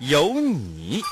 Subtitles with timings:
[0.00, 1.02] 有你。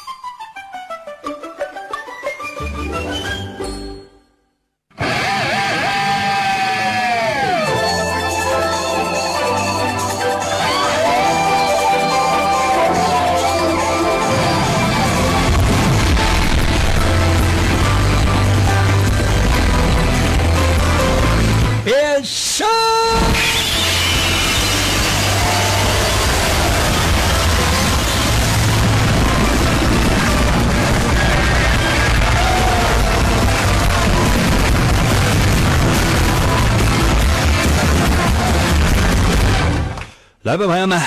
[40.49, 40.99] 来吧，朋友们，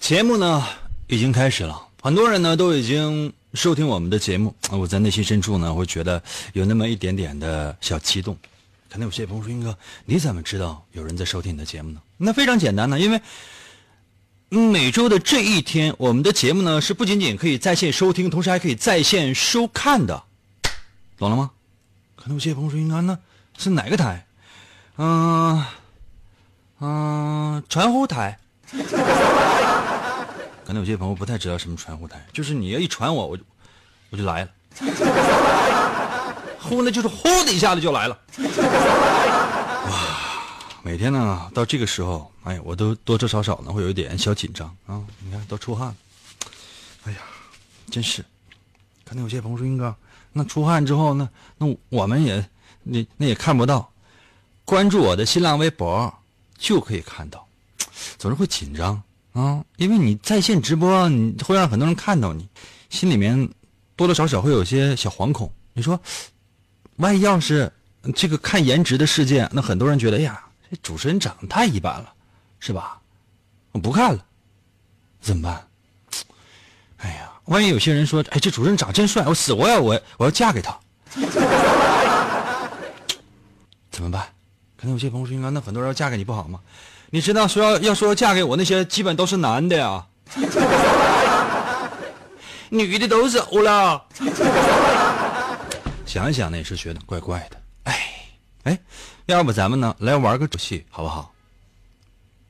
[0.00, 0.62] 节目呢
[1.06, 8.36] 已经开始了，很多人呢都已经收听我们的节目，我在内心深处呢会觉得有那么一点点的小激动。
[8.90, 13.18] 可能有些朋友说：“英哥，你怎么知道有人在收听你的节目呢？”那非常简单呢，因为
[14.50, 20.22] 每周的这一天，我们的节目呢是不仅仅可以在线收听，同时还可以在线收看的，
[21.16, 21.50] 懂了吗？
[22.14, 23.18] 可能有些朋友说：“英哥，那
[23.56, 24.26] 是哪个台？”
[25.00, 25.64] 嗯
[26.80, 28.38] 嗯，传呼台。
[30.64, 33.42] 可能有些朋友不太知道什么传呼台，就是你要一传我，我就
[34.10, 34.50] 我就来了。
[36.60, 38.18] 呼呢，就是呼的一下子就来了。
[39.88, 39.92] 哇，
[40.82, 45.02] 每天呢到这个时候，哎呀，我都多多少少呢会有一点小紧张啊。
[45.18, 45.96] 你看都出汗了，
[47.04, 47.18] 哎呀，
[47.90, 48.24] 真是。
[49.04, 49.94] 可能有些朋友说：“英哥，
[50.32, 52.48] 那出汗之后，那那我们也
[52.82, 53.90] 那那也看不到。
[54.64, 56.10] 关注我的新浪微博
[56.56, 57.46] 就可以看到。
[58.18, 59.02] 总是会紧张
[59.32, 62.48] 啊，因为你在线直播，你会让很多人看到你，
[62.90, 63.48] 心里面
[63.96, 65.52] 多多少少会有些小惶恐。
[65.72, 66.00] 你说。
[66.96, 67.72] 万一要是
[68.14, 72.12] 这个看颜值的世界，那很多人觉得，哎呀，这主持人长得太一般了，
[72.60, 73.00] 是吧？
[73.72, 74.22] 我不看了，
[75.18, 75.66] 怎么办？
[76.98, 80.78] 哎呀，万一有些人说，哎，这主持人长真帅，我死活要我我要嫁给他，
[83.90, 84.28] 怎么办？
[84.76, 86.60] 可能有些朋友说，那很多人要嫁给你不好吗？
[87.14, 90.06] 你知道说要要说嫁给我那些，基本都是男的呀，
[92.70, 94.02] 女的都走了。
[96.06, 97.62] 想一想呢，也是觉得怪怪的。
[97.82, 98.00] 哎，
[98.62, 98.78] 哎，
[99.26, 101.34] 要不咱们呢来玩个游戏好不好？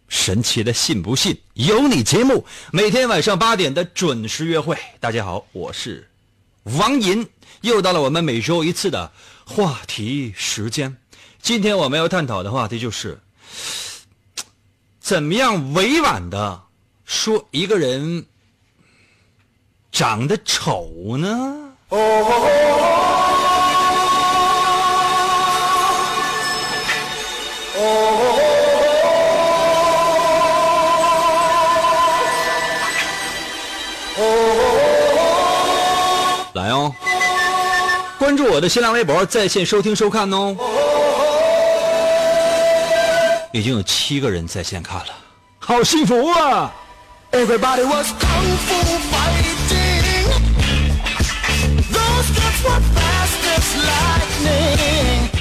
[0.06, 4.78] 神奇的信不信由你节目，每天晚上八点的准时约会。
[5.00, 6.08] 大家好，我是
[6.62, 7.28] 王银，
[7.62, 9.10] 又到了我们每周一次的
[9.44, 10.96] 话题时间。
[11.40, 13.18] 今天我们要探讨的话题就是，
[15.12, 16.58] 怎么样委婉的
[17.04, 18.24] 说一个人
[19.90, 21.28] 长得丑呢？
[21.90, 21.98] 哦。
[36.54, 36.90] 来哦！
[38.18, 40.56] 关注我的新浪微博，在线收听收看哦。
[43.52, 45.12] 已经有七个人在线看了，
[45.58, 46.72] 好幸福啊！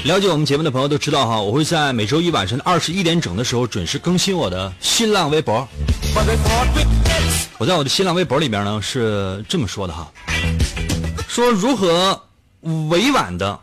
[0.03, 5.66] 了解我们节目的朋友都知道哈，我会在每周一晚上的二十一点整的时候准时更新我的新浪微博。
[7.57, 10.11] 我在我的新浪微博里边呢是这么说的哈，
[11.29, 12.22] 说如何
[12.89, 13.57] 委婉的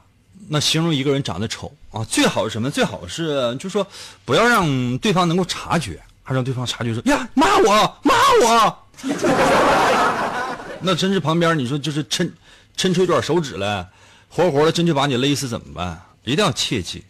[0.48, 2.70] 那形容一个人长得丑啊，最好是什么？
[2.70, 3.84] 最好是就是说
[4.24, 8.14] 不要让对方能够察觉，还让对方察觉说呀骂我骂
[8.44, 8.78] 我，
[10.80, 12.30] 那真是旁边你说就是抻
[12.76, 13.84] 抻出一段手指来，
[14.28, 16.00] 活活的真就把你勒死怎么办？
[16.22, 17.02] 一定要切记，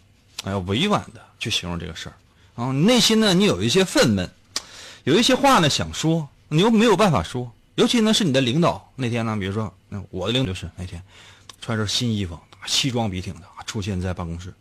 [0.45, 2.73] 哎呀，委婉的去形容这个事儿啊。
[2.73, 4.27] 内心呢，你有一些愤懑，
[5.05, 7.53] 有一些话呢想说，你又没有办法说。
[7.75, 11.03] 尤其呢是你的领导那天呢，比如说，那我的领导就是那天
[11.61, 14.55] 穿着新衣服，西装笔挺的出现在办公室。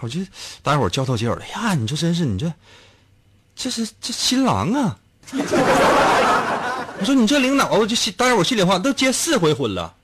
[0.00, 0.20] 我就
[0.62, 2.52] 大家伙交头接耳的呀，你这真是你这
[3.54, 4.98] 这是这新郎啊！
[6.98, 9.94] 我说你这领导，我就心大家伙心里话都结四回婚了。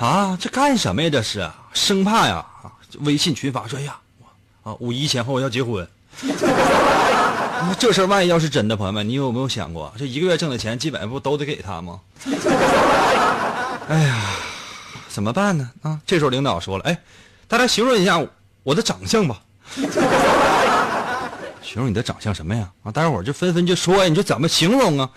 [0.00, 1.10] 啊，这干什么呀？
[1.10, 2.44] 这是生怕呀！
[3.00, 3.96] 微信群发说：“呀，
[4.62, 5.88] 啊，五一前后要结婚。
[7.78, 12.00] ”这事儿万一要是真的，朋友们，你有没有想过，这一个月挣的钱基本上不都得给他吗？
[13.88, 14.22] 哎呀，
[15.08, 15.70] 怎么办呢？
[15.82, 16.98] 啊，这时候领导说了，哎，
[17.46, 18.20] 大家形容一下
[18.62, 19.42] 我的长相吧。
[21.62, 22.70] 形容你的长相什么呀？
[22.84, 25.10] 啊，大家伙就纷纷就说呀，你说怎么形容啊？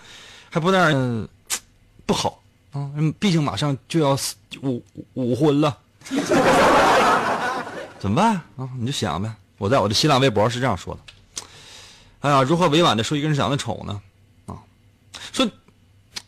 [0.50, 1.28] 还不那样，
[2.06, 2.42] 不好
[2.72, 4.18] 啊，毕竟马上就要
[4.62, 4.82] 五
[5.14, 5.78] 五婚了，
[8.00, 8.68] 怎么办啊？
[8.78, 9.30] 你就想呗。
[9.58, 11.00] 我在我的新浪微博是这样说的。
[12.20, 14.00] 哎呀，如何委婉的说一个人长得丑呢？
[14.46, 14.56] 啊，
[15.32, 15.48] 说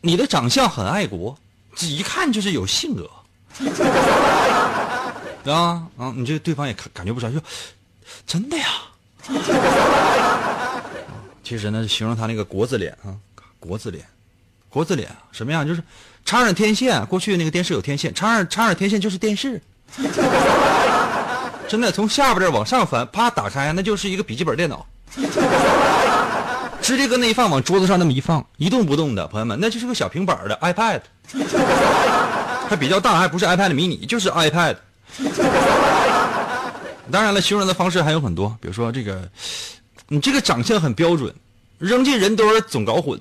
[0.01, 1.37] 你的长相很爱国，
[1.81, 3.11] 一看就是有性格。
[5.45, 7.41] 啊啊，你这对方也感感觉不出来，说
[8.27, 8.67] 真的呀。
[11.43, 13.15] 其实呢，形容他那个国字脸啊，
[13.59, 14.05] 国字脸，
[14.69, 15.67] 国字脸什么样？
[15.67, 15.83] 就是
[16.25, 19.61] 插上天线，过去那个电视有天线，插上插上天线就是电视。
[21.69, 24.87] 真的，从下边这往上翻，啪打开，那就是一个笔记本电脑。
[26.81, 31.01] 直接搁那一放，往桌子上那么一放，一动不动的，朋友们，那就是个小平板的 iPad，
[32.69, 34.77] 还比较大，还不是 iPad mini，就是 iPad。
[37.11, 39.29] 当然了，形容的方式还有很多，比如说这个，
[40.09, 41.35] 你这个长相很标准，
[41.79, 43.21] 扔进人堆儿总搞混。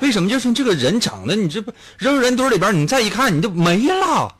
[0.00, 0.28] 为什么？
[0.28, 4.34] 就是这个人长得，你这不扔人堆里边，你再一看，你就没了。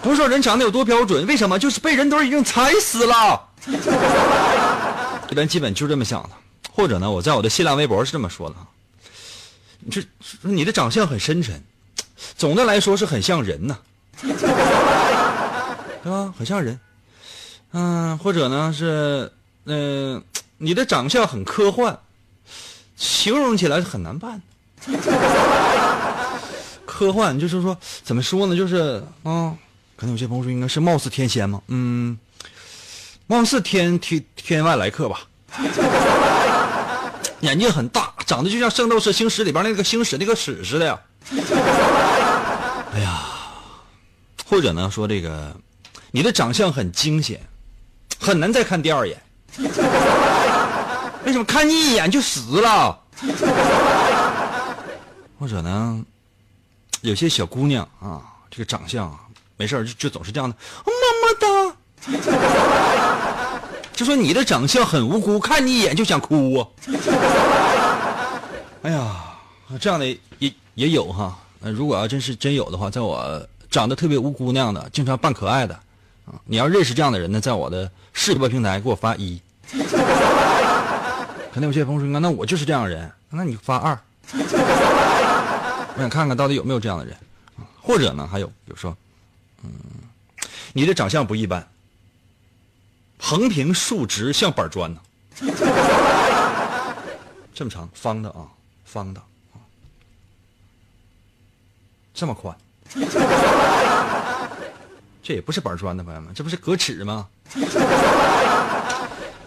[0.00, 1.58] 不是说人长得有多标准，为什么？
[1.58, 3.48] 就是被人堆已经踩死了。
[5.30, 6.30] 一般基本就这么想的，
[6.72, 8.56] 或者呢，我在我的新浪微博是这么说的：，
[9.80, 10.02] 你这
[10.42, 11.60] 你的长相很深沉，
[12.36, 13.78] 总的来说是很像人呐。
[16.00, 16.32] 对吧？
[16.38, 16.78] 很像人，
[17.72, 19.30] 嗯，或者呢是，
[19.66, 20.22] 嗯，
[20.56, 21.98] 你的长相很科幻，
[22.96, 24.40] 形容起来很难办。
[26.86, 28.56] 科幻就是说，怎么说呢？
[28.56, 29.54] 就是啊，
[29.96, 32.16] 可能有些朋友说应该是貌似天仙嘛，嗯，
[33.26, 35.20] 貌似天天天外来客吧。
[37.40, 40.98] 眼睛很大，长得就像《圣斗士星矢》里边那个星矢那个矢似的呀。
[42.98, 43.22] 哎呀，
[44.44, 45.54] 或者呢说这个。
[46.10, 47.38] 你的长相很惊险，
[48.18, 49.22] 很难再看第二眼。
[51.22, 52.98] 为什么看你一眼就死了？
[55.38, 56.02] 或者呢，
[57.02, 59.20] 有些小姑娘啊，这个长相啊，
[59.58, 60.56] 没事就就总是这样的，
[60.86, 60.92] 么
[61.22, 61.76] 么哒。
[63.92, 66.66] 就说你的长相很无辜，看你一眼就想哭啊。
[68.82, 69.14] 哎呀，
[69.78, 70.06] 这样的
[70.38, 71.38] 也也有哈。
[71.60, 75.74] 如果要真是真有的话，在我长得特别无辜那样的，经常扮可爱的。
[76.26, 79.40] 啊你要认识这样的人呢，在我的视频平台给我发一。
[81.50, 83.98] 肯定有些朋友说，那我就是这样的人，那你发二。
[84.32, 87.16] 我想看看到底有没有这样的人，
[87.80, 88.96] 或者呢，还有比如说，
[89.64, 89.70] 嗯，
[90.72, 91.66] 你的长相不一般，
[93.18, 95.00] 横平竖直像板砖呢，
[97.52, 98.46] 这么长，方的啊，
[98.84, 99.20] 方的，
[102.18, 102.52] 这么宽。
[105.22, 107.26] 这也不是板砖的朋友们，这不是格尺吗？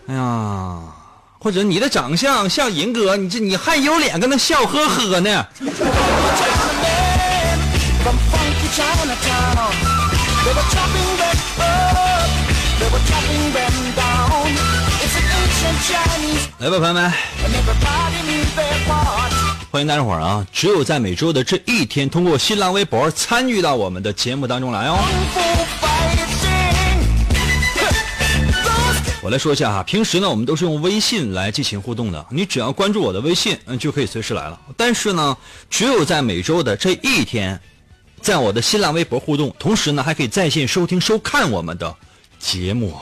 [0.08, 0.80] 哎呀，
[1.38, 5.46] 或者你的长相像银哥，你这你还有脸跟他笑呵呵呢？
[16.60, 17.12] 来吧，朋友们。
[19.72, 20.46] 欢迎大家伙儿啊！
[20.52, 24.98] 只有在每周的这一天，通过新浪微博参与到我们的节目当中来哦。
[29.24, 34.60] 我来说一下哈，平时呢，我们都是用微信来进行互动的，你只要关注我的微信，嗯，就可以随时来了。
[34.76, 35.38] 但是呢，
[35.70, 37.58] 只有在每周的这一天，
[38.20, 41.96] 在我的新浪微博互动，同时呢，还可以在线收听收看我们的
[42.40, 42.94] 节目。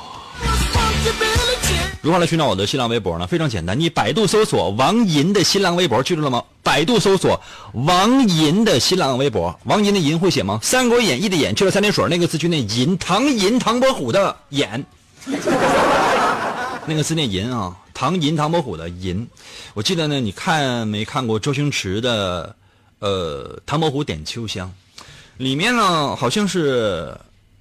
[2.02, 3.28] 如何来寻找我的新浪微博呢？
[3.28, 6.42] 非常简单，你百度搜索王银的新浪微博，记住了吗？
[6.64, 7.42] 百度搜索
[7.74, 10.60] 王银的新浪微博，王银的银会写吗？
[10.66, 14.86] 《三国演义》的演去了三点水那个字就念银，唐银唐伯虎的演，
[16.88, 19.28] 那个字念银啊，唐银唐伯虎的银。
[19.74, 22.56] 我记得呢，你看没看过周星驰的
[23.00, 24.72] 呃《唐伯虎点秋香》？
[25.36, 27.14] 里面呢好像是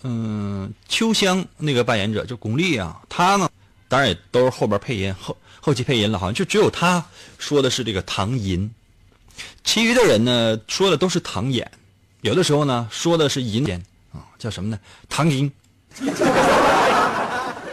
[0.04, 3.48] 嗯秋香那个扮演者就巩俐啊，他呢。
[3.88, 7.04] 当然也都是后边配音后后期配音了，好像就只有他
[7.38, 8.70] 说的是这个唐寅，
[9.64, 11.70] 其余的人呢说的都是唐演，
[12.20, 14.78] 有的时候呢说的是银演啊，叫什么呢？
[15.08, 15.50] 唐银。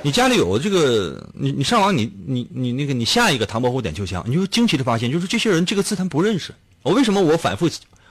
[0.01, 6.53] 你家里有这个，你你上网你你你那个你下一个《唐伯虎点秋香》，你就惊奇的发现，就是这些人这个字他不认识。
[6.83, 7.67] 我为什么我反复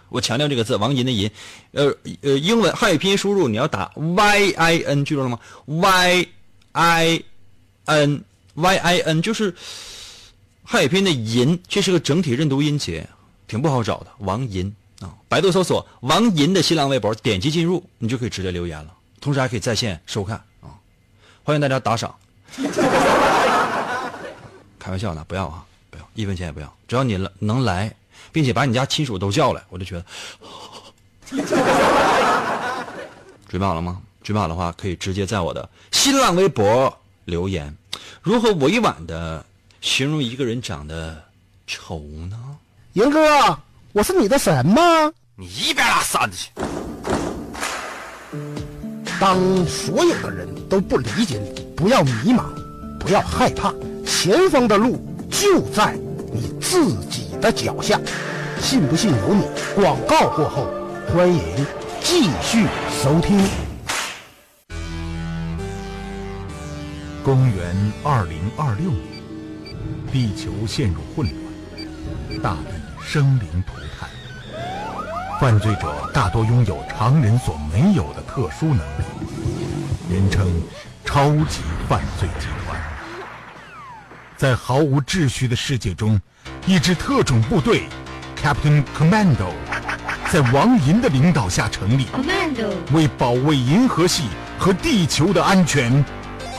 [0.08, 1.30] 我强调这个字王银的银？
[1.70, 6.26] 呃呃，英文汉语拼音输入你要打 y i n，记住了吗？y
[6.72, 7.06] i。
[7.06, 7.22] N。
[7.84, 8.24] N
[8.54, 9.54] Y I N，就是
[10.64, 13.08] 汉语拼音的银，这是个整体认读音节，
[13.46, 14.06] 挺不好找的。
[14.18, 20.70] 王银啊，百度搜索王银的新浪微博，点击进入，你就可以直接留言了，同时还可以在线收看啊。
[21.42, 22.14] 欢迎大家打赏，
[24.78, 27.94] 开玩笑呢，不要啊，不要一分钱也不要，只要你能来，
[28.32, 30.04] 并且把你家亲属都叫来，我就觉得。
[33.48, 34.00] 准备好了吗？
[34.22, 37.74] 准备好的话，可以直接在我的新浪微博留言。
[38.22, 39.44] 如何委婉的
[39.80, 41.22] 形容一个人长得
[41.66, 42.00] 丑
[42.30, 42.38] 呢？
[42.94, 43.58] 银哥，
[43.92, 44.82] 我是你的神吗？
[45.36, 46.50] 你一边拉扇子去！
[49.20, 52.44] 当所有的人都不理解你，不要迷茫，
[52.98, 53.72] 不要害怕，
[54.04, 55.00] 前方的路
[55.30, 55.96] 就在
[56.32, 58.00] 你自己的脚下。
[58.60, 59.42] 信不信由你。
[59.74, 60.66] 广告过后，
[61.12, 61.42] 欢迎
[62.02, 62.66] 继续
[63.02, 63.63] 收听。
[67.24, 69.74] 公元二零二六年，
[70.12, 74.10] 地球陷入混乱，大地生灵涂炭。
[75.40, 79.04] 犯罪者大多拥有常人所没有的特殊能力，
[80.10, 80.46] 人称
[81.02, 82.78] “超级犯罪集团”。
[84.36, 86.20] 在毫无秩序的世界中，
[86.66, 87.84] 一支特种部队
[88.36, 89.50] ——Captain Commando，
[90.30, 92.06] 在王银的领导下成立，
[92.92, 94.24] 为保卫银河系
[94.58, 96.04] 和地球的安全，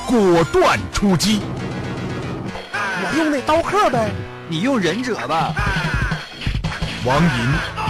[0.05, 1.41] 果断出击。
[2.71, 4.12] 我用那刀客呗，
[4.47, 5.53] 你用忍者吧。
[7.03, 7.85] 王银。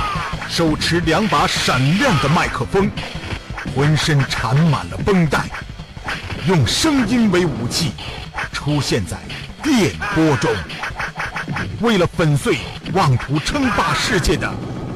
[0.47, 2.89] 手持两把闪亮的麦克风，
[3.75, 5.49] 浑身缠满了绷带，
[6.47, 7.91] 用声音为武器，
[8.53, 9.17] 出现在
[9.61, 10.49] 电波中。
[11.81, 12.59] 为了粉碎
[12.93, 14.49] 妄图称霸世界的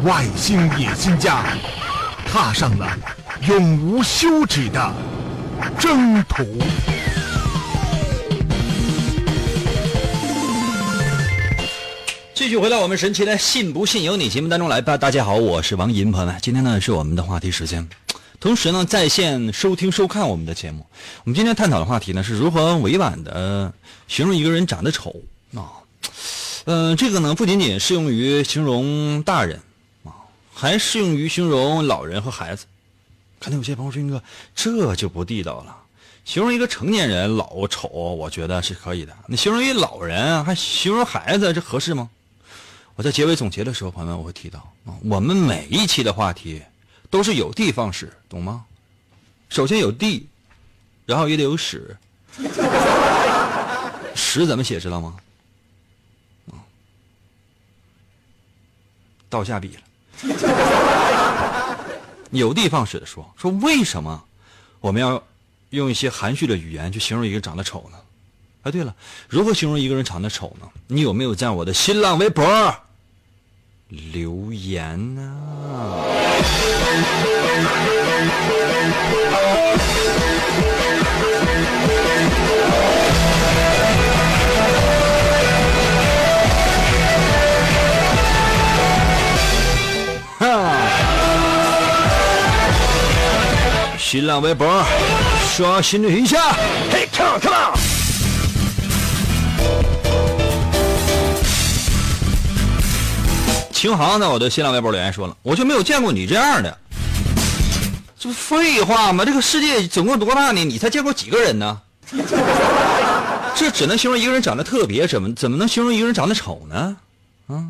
[0.03, 1.43] 外星野心家，
[2.31, 2.87] 踏上了
[3.41, 4.93] 永无休止的
[5.77, 6.45] 征途。
[12.49, 14.97] 继续回到我们神奇的“信不信由你”节目当中来吧。
[14.97, 17.87] 大家好，我是王银，朋友们，今天呢是我们的话题时间，
[18.39, 20.83] 同时呢在线收听收看我们的节目。
[21.25, 23.71] 我们今天探讨的话题呢是如何委婉的
[24.07, 25.15] 形容一个人长得丑
[25.53, 25.77] 啊？
[26.65, 29.61] 嗯，这个呢不仅仅适用于形容大人
[30.03, 30.09] 啊，
[30.51, 32.65] 还适用于形容老人和孩子。
[33.39, 34.23] 可能有些朋友说：“哥，
[34.55, 35.77] 这就不地道了。
[36.25, 39.15] 形容一个成年人老丑，我觉得是可以的。
[39.27, 42.09] 你形容一老人，还形容孩子，这合适吗？”
[42.99, 46.61] 我在结尾总结的时候，朋友们，我会提到啊，我们每一期的话题
[47.09, 48.65] 都是有的放矢，懂吗？
[49.47, 50.27] 首先有地，
[51.05, 51.95] 然后也得有屎，
[54.13, 55.15] 屎怎么写知道吗？
[56.51, 56.59] 啊，
[59.29, 59.81] 倒下笔了。
[62.31, 64.25] 有的放矢的说说为什么
[64.81, 65.23] 我们要
[65.69, 67.97] 用一些含蓄的语言去形容一个长得丑呢？
[68.63, 68.93] 哎，对了，
[69.29, 70.67] 如何形容一个人长得丑呢？
[70.87, 72.45] 你有没有在我的新浪微博？
[73.89, 75.21] 留言呢？
[90.37, 90.71] 哈！
[93.97, 94.85] 新浪微博
[95.55, 96.51] 刷新一下，
[96.91, 97.88] 嘿，come on，come on。
[103.79, 106.77] 秦航在我的新浪微博留言说了，我就没有见过你这样的，
[108.19, 109.23] 这不废话吗？
[109.23, 110.65] 这个世界总共多大呢？
[110.65, 111.79] 你才见过几个人呢？
[113.55, 116.97] 这只能形容一个人长得特别，怎么怎么能形容一个人长得丑呢？
[117.47, 117.63] 啊，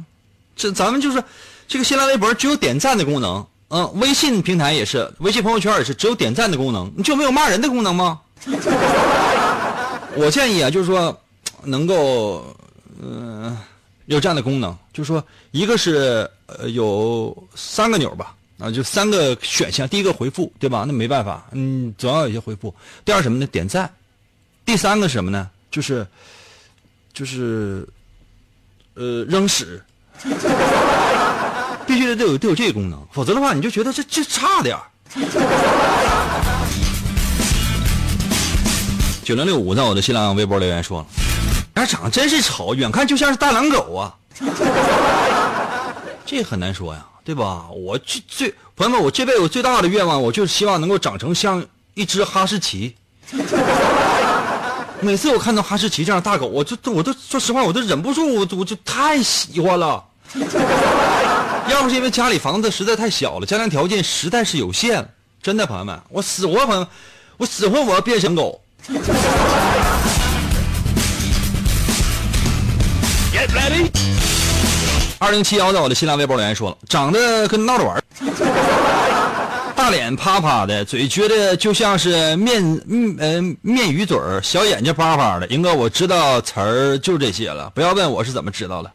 [0.55, 1.23] 这咱们就是
[1.67, 8.19] 这个新浪微博只有点赞的功能，嗯，微信平台也是，微信朋友圈也是只有点赞的功能，你就没有骂人的功能吗？
[10.15, 11.15] 我建议啊，就是说
[11.65, 12.43] 能够，
[12.99, 13.55] 嗯。
[14.15, 19.87] 有这样的功能，就是说，一个是呃有三个钮吧，啊，就三个选项。
[19.87, 20.83] 第一个回复，对吧？
[20.87, 22.73] 那没办法，嗯，总要有些回复。
[23.05, 23.45] 第二什么呢？
[23.45, 23.87] 点赞。
[24.65, 25.47] 第三个是什么呢？
[25.69, 26.07] 就是
[27.13, 27.87] 就是
[28.95, 29.79] 呃扔屎，
[31.85, 34.75] 必须得得有得有这个功能，否则的话你就觉得这这差点
[39.23, 41.28] 九零六五在我的新浪微博留言说了。
[41.79, 44.13] 他长得真是丑，远看就像是大狼狗啊！
[46.25, 47.67] 这很难说呀，对吧？
[47.69, 52.93] 我最最朋友们，我这辈子最大的愿望，我就是希望能够长成像一只哈士奇。
[54.99, 60.03] 每次我看到哈士奇这样大狗，我就我都说实话，我都忍不住，我我就太喜欢了。
[61.71, 65.05] 要不是因为家里房子实在太小了，家庭条件实在是有限，
[65.41, 66.85] 真的朋友们，我死活朋友，
[67.37, 68.61] 我死活我要变成狗。
[75.17, 78.03] 二零七幺在我的新浪微博留言说了，长得跟闹着玩
[79.75, 85.47] 大脸啪啪的，嘴撅的就像是面嗯呃面鱼嘴儿，小眼睛巴巴的。
[85.47, 88.91] 英哥，我知道词儿就这些了，不要问我是怎么知道了。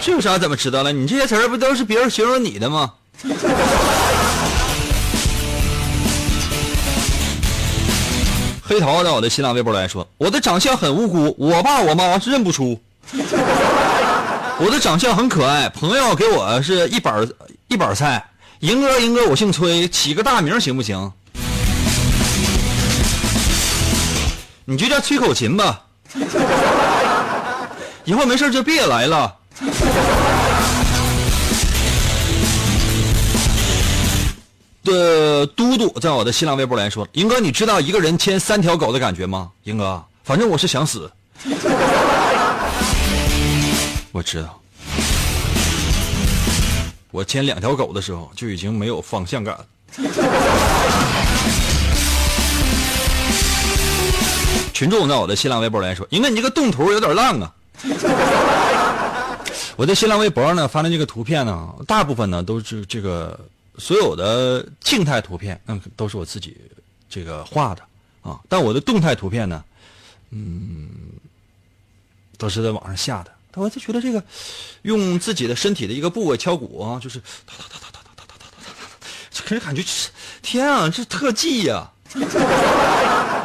[0.00, 0.92] 这有啥怎么知道了？
[0.92, 2.92] 你这些词儿不都是别人形容你的吗？
[8.66, 12.80] 黑桃在我的新浪微博来说，我的长相很无辜，我爸我妈是认不出。
[14.56, 17.28] 我的长相很可爱，朋友给我是一板
[17.68, 18.24] 一板菜。
[18.60, 21.12] 银哥，银哥，我姓崔，起个大名行不行？
[24.64, 25.82] 你就叫崔口琴吧。
[28.04, 29.36] 以后没事就别来了。
[34.84, 39.50] 的嘟嘟在我的新浪微博来说，银哥，你知道一个人牵三条狗的感觉吗？
[39.64, 41.10] 银哥，反正我是想死。
[44.14, 44.62] 我知道，
[47.10, 49.66] 我牵两条狗的时候就已经没有方向感了。
[54.72, 57.52] 群众在我的新浪微博来说，银哥，你这个动图有点烂啊。
[59.74, 63.36] 我在新浪微博呢发的这个图片呢，大部分呢都是这个。
[63.76, 66.56] 所有的静态图片，嗯，都是我自己
[67.10, 67.82] 这个画的
[68.22, 68.38] 啊。
[68.48, 69.64] 但我的动态图片呢，
[70.30, 70.88] 嗯，
[72.38, 73.33] 都是在网上下的。
[73.56, 74.22] 我就觉得这个
[74.82, 79.82] 用自己的身体的一个部位敲鼓啊，就是哒哒哒哒哒哒哒哒哒哒，就给人感觉
[80.42, 81.90] 天啊，这特技呀！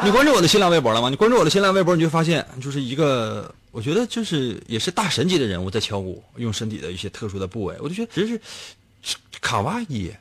[0.02, 1.10] 你关注我的新浪微博了吗？
[1.10, 8.40] 你关注我的新浪微博，你就发现就是一个，我觉得就是也是大神级的人物在敲鼓，用身体的一些特殊的部位，我就觉得真是。
[9.40, 10.12] 卡哇伊，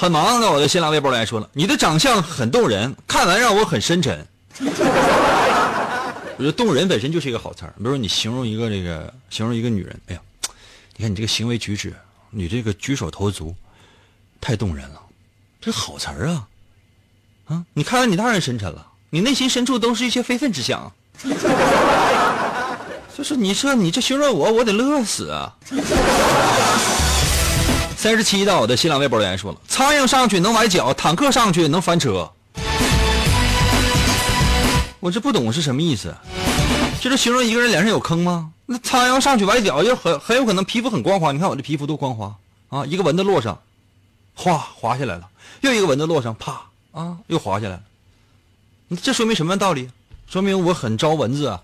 [0.00, 0.50] 很忙的。
[0.50, 4.26] 我的新浪微博来说了，你的长相很动人，看完让我很深沉。
[4.58, 7.74] 我觉得动人本身就是一个好词儿。
[7.76, 10.20] 比如说你形容一个这个，形容一个女人，哎呀，
[10.96, 11.94] 你看你这个行为举止，
[12.30, 13.54] 你这个举手投足，
[14.40, 14.98] 太动人了，
[15.60, 16.48] 这好词儿啊！
[17.48, 20.90] 啊，你看完你当然深沉了，你内心深处都是一些非分之想。
[23.14, 25.54] 就是你说你这形容我，我得乐死啊！
[28.00, 32.32] 三十七到我的新浪微博留言说了：苍蝇上去能崴脚，坦克上去能翻车。
[35.00, 36.14] 我这不懂是什么意思？
[36.98, 38.52] 就是形容一个人脸上有坑吗？
[38.64, 41.30] 那苍蝇上去崴脚，就很很有可能皮肤很光滑。
[41.30, 42.34] 你看我这皮肤多光滑
[42.70, 42.86] 啊！
[42.86, 43.60] 一个蚊子落上，
[44.34, 45.24] 哗滑下来了；
[45.60, 46.58] 又一个蚊子落上，啪
[46.92, 47.82] 啊又滑下来了。
[49.02, 49.90] 这说明什么道理？
[50.26, 51.60] 说明我很招蚊子啊！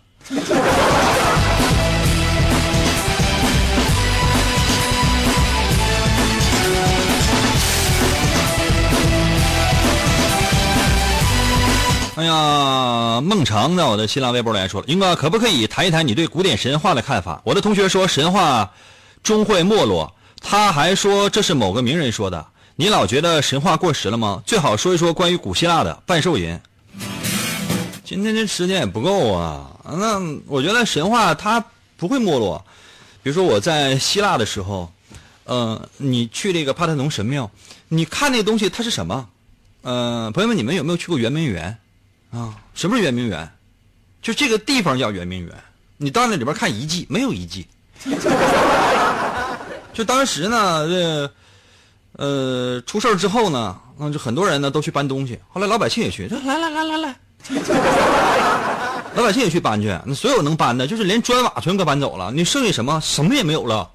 [12.17, 17.43] 哎呀，孟尝在我的新浪微博来说了，英哥可不可以谈一谈你对古典神话的看法？
[17.45, 18.73] 我的同学说神话
[19.23, 22.47] 终会没落，他还说这是某个名人说的。
[22.75, 24.43] 你老觉得神话过时了吗？
[24.47, 26.59] 最好说一说关于古希腊的半兽人。
[28.03, 31.63] 今天这时间也不够啊，那我觉得神话它
[31.99, 32.65] 不会没落。
[33.23, 34.91] 比如说我在希腊的时候，
[35.45, 37.51] 呃，你去这个帕特农神庙，
[37.89, 39.29] 你看那东西它是什么？
[39.83, 41.77] 呃，朋友们，你们有没有去过圆明园？
[42.37, 43.51] 啊，什么是圆明园？
[44.21, 45.55] 就这个地方叫圆明园。
[45.97, 47.67] 你到那里边看遗迹，没有遗迹。
[49.95, 51.33] 就当时呢，这
[52.23, 55.39] 呃出事之后呢，那就很多人呢都去搬东西。
[55.49, 57.17] 后来老百姓也去，来来来来来，
[59.17, 59.99] 老百姓也去搬去。
[60.05, 62.31] 那所有能搬的，就是连砖瓦全给搬走了。
[62.31, 63.01] 你剩下什么？
[63.03, 63.91] 什么也没有了。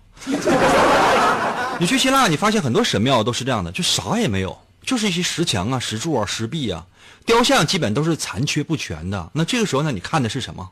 [1.78, 4.58] 你去希腊，你发现很多神庙都是这样的，就啥也没有，
[4.92, 6.86] 就是一些石墙啊、石柱啊、石壁啊。
[7.26, 9.92] 雕像基本都是残缺不全的，那这个时候呢？
[9.94, 10.70] 你看的是什么？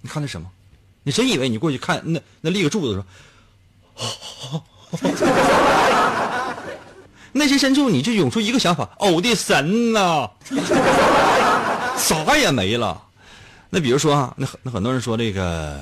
[0.00, 0.50] 你看的什么？
[1.04, 3.06] 你真以为你过去看那那立个柱子的时
[3.94, 4.64] 候，
[7.30, 10.28] 内心深处你就涌出一个想法：我的神呐，
[11.96, 13.00] 啥也没了。
[13.70, 15.80] 那比如说啊，那很那很多人说这个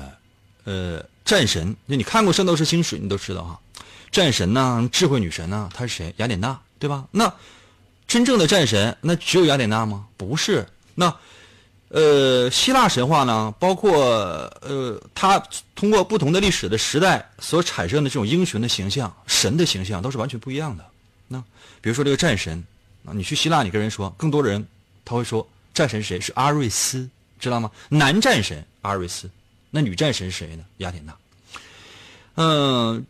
[0.65, 3.59] 呃战神，那你看过《圣斗士星矢》，你都知道哈，
[4.11, 6.13] 战神呐，智慧女神呐，她是谁？
[6.17, 7.05] 雅典娜，对吧？
[7.09, 7.33] 那。
[8.07, 10.07] 真正的战神，那只有雅典娜吗？
[10.15, 10.65] 不是。
[10.93, 11.13] 那，
[11.89, 13.53] 呃，希腊神话呢？
[13.59, 13.99] 包括
[14.61, 15.41] 呃，它
[15.75, 20.85] 通过不同的历史的时代所产生的这种英雄的形象、神的形象，都是完全不一样的。
[21.27, 21.43] 那
[21.81, 22.63] 比如说这个战神
[23.05, 24.65] 啊，你去希腊，你跟人说，更多的人
[25.03, 26.19] 他会说战神谁？
[26.19, 27.69] 是阿瑞斯，知道吗？
[27.89, 29.29] 男战神阿瑞斯，
[29.71, 30.63] 那女战神是谁呢？
[30.77, 31.15] 雅典娜。
[32.35, 33.05] 嗯，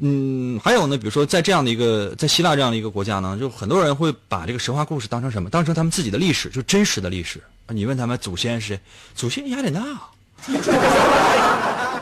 [0.00, 5.50] 嗯，还有呢，比如说在这样的一个在希腊这样的一个国家呢，就很多人会把这个神话故事当成什么？
[5.50, 7.42] 当成他们自己的历史，就真实的历史。
[7.68, 8.80] 你问他们祖先是谁？
[9.14, 9.82] 祖先雅典娜。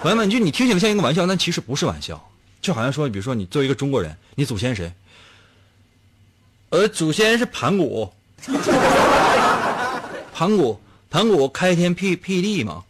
[0.03, 2.23] 朋友们，就你听起来像一个玩笑，但其实不是玩笑。
[2.61, 4.93] 就好像说，比如说你作为一个中国人，你祖先谁？
[6.69, 8.13] 呃，祖先是盘古。
[10.35, 10.79] 盘古，
[11.09, 12.85] 盘古开天辟辟地嘛。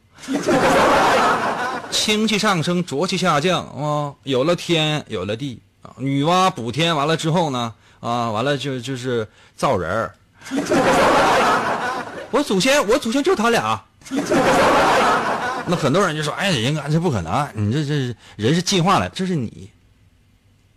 [2.06, 4.14] 清气上升，浊气下降啊！
[4.22, 5.90] 有了天，有了地啊！
[5.98, 10.14] 女娲补天完了之后呢，啊，完了就就是造人儿。
[12.30, 13.82] 我祖先，我祖先就他俩。
[15.66, 19.68] 那很多人就说：“哎，人家这不可能，你这这人是进化了，这是你。”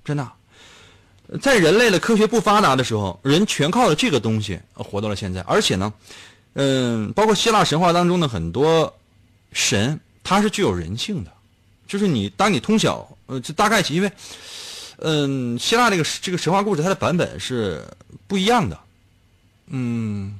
[0.03, 0.27] 真的，
[1.39, 5.41] 在人类的科学不发达的时候，人全靠着这个东西活到了现在。
[5.41, 5.93] 而且呢，
[6.53, 8.91] 嗯，包括希腊神话当中的很多
[9.53, 9.99] 神。
[10.29, 11.31] 它是具有人性的，
[11.87, 14.11] 就是你当你通晓，呃，就大概因为，
[14.97, 17.83] 嗯，希腊这个这个神话故事它的版本是
[18.27, 18.79] 不一样的，
[19.69, 20.39] 嗯，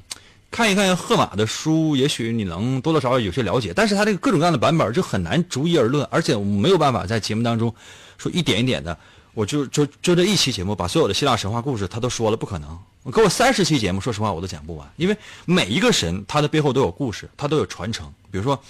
[0.52, 7.74] 看一看荷马的书，也许你能多多少少有些了解，但是它这个各种各样的版本就很难逐一而论，而且我们没有办法在节目当中
[8.20, 8.96] 说一点一点的，
[9.34, 12.78] 我就就就这一期节目把所有的希腊神话故事他都说了，不可能，
[13.12, 18.62] 给我三十期节目，说实话我都讲不完，因为每一个神他的背后都有故事，他都有传承，比如说。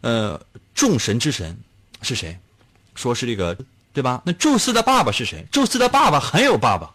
[0.00, 0.40] 呃，
[0.74, 1.56] 众神之神
[2.02, 2.38] 是谁？
[2.94, 3.56] 说是这个，
[3.92, 4.22] 对吧？
[4.24, 5.46] 那宙斯的爸爸是谁？
[5.52, 6.92] 宙斯的爸爸很有爸爸，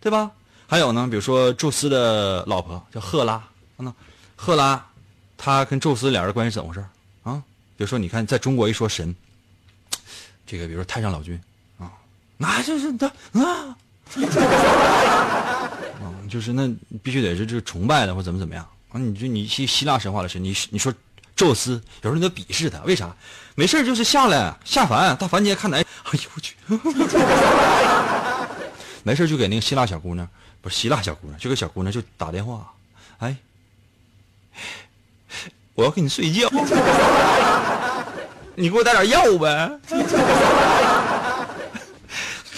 [0.00, 0.30] 对吧？
[0.68, 3.42] 还有呢，比如说宙斯的老婆叫赫拉，
[3.76, 3.92] 那
[4.36, 4.86] 赫拉，
[5.36, 6.84] 他跟宙斯俩人关系怎么回事
[7.24, 7.42] 啊？
[7.76, 9.14] 比如说，你看，在中国一说神，
[10.46, 11.40] 这个比如说太上老君
[11.78, 11.90] 啊，
[12.36, 13.76] 那就是他啊，
[16.30, 16.68] 就是那
[17.02, 18.98] 必须得是这崇拜的或怎么怎么样啊？
[18.98, 20.94] 你就你希希腊神话的神，你你说。
[21.36, 23.14] 宙斯有时候都鄙视他，为啥？
[23.54, 25.80] 没事就是下来下凡，到凡间看男。
[26.04, 26.56] 哎呦我去！
[29.02, 30.28] 没事就给那个希腊小姑娘，
[30.60, 32.72] 不是希腊小姑娘，就给小姑娘就打电话。
[33.18, 33.36] 哎，
[35.74, 36.48] 我要跟你睡觉，
[38.54, 39.70] 你给我带点药呗。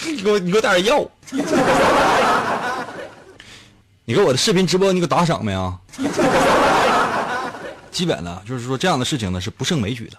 [0.05, 1.09] 你给我你给我带点药。
[4.05, 5.79] 你给我的视频直播你给我打赏没啊？
[7.91, 10.17] 基本呢，就是说这样的事情呢是不胜枚举的。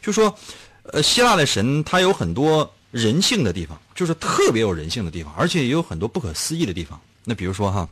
[0.00, 0.36] 就说，
[0.84, 7.00] 呃，希腊的神他有很多人性的地方，就是特别有人性的地方，而且也有很多不可思议的地方。
[7.24, 7.88] 那比如说哈，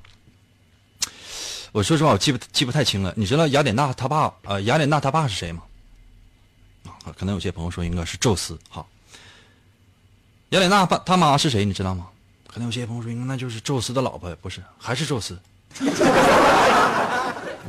[1.72, 3.12] 我说实话我记不记不太清了。
[3.16, 5.62] 你知道雅典娜他爸呃雅典娜他爸是谁吗？
[7.04, 8.58] 啊，可能有些朋友说应该是宙斯。
[8.68, 8.88] 好，
[10.50, 11.64] 雅典娜爸他妈是谁？
[11.64, 12.08] 你知道吗？
[12.46, 15.38] 可能有些朋友说应该那就是宙斯的老婆，不是，还是宙斯。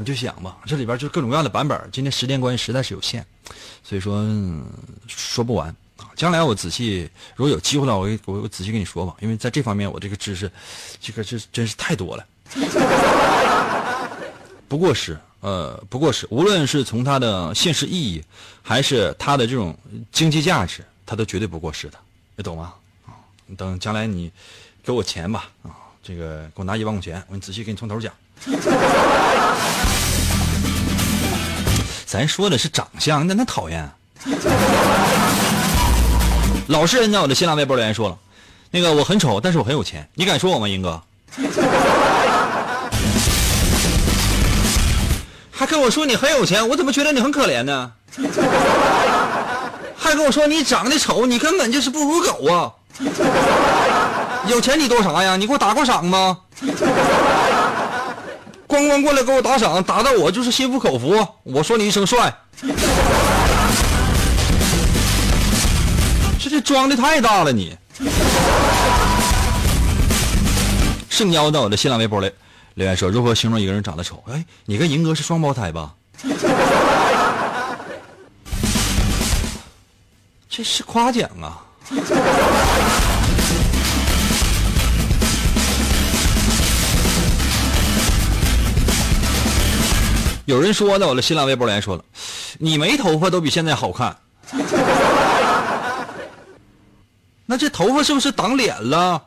[0.03, 1.89] 你就想吧，这里边就是各种各样的版本。
[1.93, 3.25] 今天时间关系实在是有限，
[3.85, 4.21] 所以说
[5.07, 6.11] 说不完啊。
[6.17, 9.15] 将来我仔细，如果有机会了，我我我仔细跟你说吧。
[9.21, 10.51] 因为在这方面，我这个知识，
[10.99, 12.25] 这个这真是太多了。
[14.67, 18.21] 不过是呃，不过是，无论是从它的现实意义，
[18.61, 19.73] 还是它的这种
[20.11, 21.97] 经济价值，它都绝对不过时的，
[22.35, 22.73] 你懂吗？
[23.05, 23.15] 啊，
[23.55, 24.29] 等将来你
[24.83, 25.71] 给我钱吧，啊，
[26.03, 28.11] 这个给我拿一万块钱，我仔细给你从头讲。
[32.05, 33.89] 咱说的是长相，那那讨厌。
[36.67, 38.17] 老实人在我的新浪微博留言说了，
[38.69, 41.01] 那个我很丑，但是我很有钱，你敢说我吗，英哥？
[45.51, 47.91] 还跟我说你很有钱，我怎么觉得你很可怜呢？
[49.95, 52.71] 还跟我说你长得丑，你根本就是不如狗啊！
[54.47, 55.35] 有钱你多啥呀？
[55.35, 56.37] 你给我打过赏吗？
[58.67, 61.25] 咣咣过来给我打赏，打的我就是心服口服。
[61.43, 62.33] 我说你一声帅，
[66.39, 67.77] 这这装的太大了你。
[71.09, 72.31] 盛邀到我的新浪微博来
[72.73, 74.23] 留言说：如何形容一个人长得丑？
[74.27, 75.93] 哎，你跟银哥是双胞胎吧？
[80.49, 81.61] 这是夸奖啊。
[90.45, 92.03] 有人说呢，我的新浪微博来说了，
[92.59, 94.15] 你没头发都比现在好看，
[97.45, 99.23] 那这头发是不是挡脸了？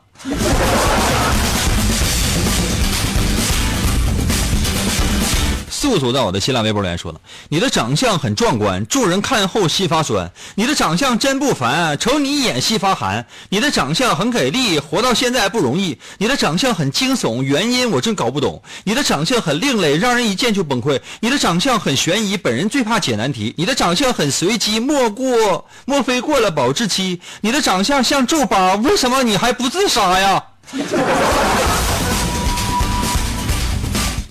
[5.77, 10.31] 素素在我的新浪微博留言说了：“你的长相很壮观，助人看后心发酸。
[10.55, 13.23] 你的长相真不凡，瞅你一眼心发寒。
[13.49, 15.95] 你的长相很给力，活到现在不容易。
[16.17, 18.59] 你的长相很惊悚，原因我真搞不懂。
[18.85, 20.99] 你的长相很另类，让人一见就崩溃。
[21.19, 23.53] 你的长相很悬疑，本人最怕解难题。
[23.55, 27.21] 你的长相很随机，莫过莫非过了保质期？
[27.41, 30.43] 你的长相像皱巴，为什么你还不自杀呀？”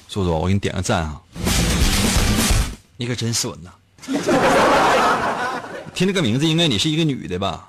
[0.09, 1.21] 素素，我给你点个赞啊！
[2.97, 3.73] 你可真损呐！
[5.95, 7.69] 听这个名字，应该你是一个女的吧？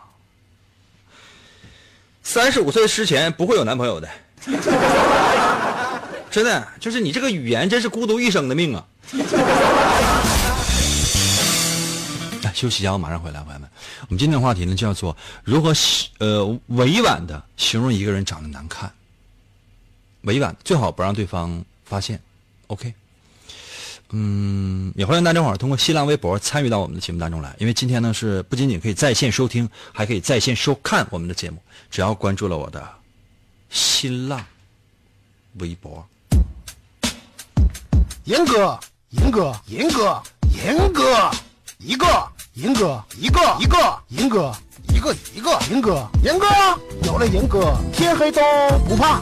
[2.23, 4.09] 三十五岁之前不会有男朋友的，
[6.29, 8.85] 真的，就是你这个语言真是孤独一生的命啊！
[12.43, 13.69] 来休息一下，我马上回来，朋友们。
[14.01, 15.73] 我们今天的话题呢，叫做如何
[16.19, 18.91] 呃委婉的形容一个人长得难看。
[20.21, 22.21] 委婉，最好不让对方发现。
[22.67, 22.93] OK，
[24.11, 31.57] 嗯，也欢迎大家伙儿通过新浪微博参与到我们的节目当中来，因为今天呢是不仅仅可以在线收听，还可以在线收看我们的节目。
[31.91, 32.87] 只要关注了我的
[33.69, 34.43] 新浪
[35.59, 36.05] 微博，
[38.23, 41.31] 严哥，严哥，严哥，严哥，
[41.79, 44.53] 一个，严哥，一个，一个，严哥，
[44.89, 46.47] 一个，一个，严哥，严哥，
[47.03, 48.41] 有了严哥，天黑都
[48.87, 49.21] 不怕，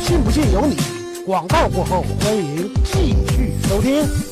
[0.00, 1.01] 信不信由你。
[1.24, 4.31] 广告过后，欢迎继续收听。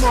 [0.00, 0.06] 目，